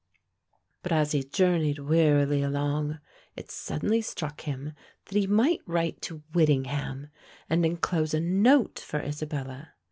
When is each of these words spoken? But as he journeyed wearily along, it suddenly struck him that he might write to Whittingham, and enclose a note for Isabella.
But 0.81 0.91
as 0.93 1.11
he 1.11 1.21
journeyed 1.23 1.77
wearily 1.77 2.41
along, 2.41 2.97
it 3.35 3.51
suddenly 3.51 4.01
struck 4.01 4.41
him 4.41 4.73
that 5.05 5.15
he 5.15 5.27
might 5.27 5.61
write 5.67 6.01
to 6.01 6.23
Whittingham, 6.33 7.09
and 7.47 7.63
enclose 7.63 8.15
a 8.15 8.19
note 8.19 8.79
for 8.79 8.99
Isabella. 8.99 9.73